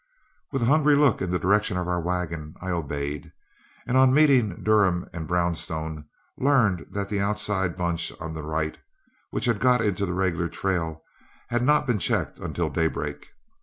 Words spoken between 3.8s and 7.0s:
and on meeting Durham and Borrowstone, learned